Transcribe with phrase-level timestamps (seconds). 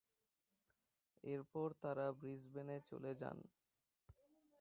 [1.23, 3.37] এরপর তারা ব্রিসবেনে চলে যান।